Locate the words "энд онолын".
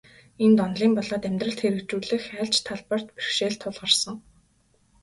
0.43-0.93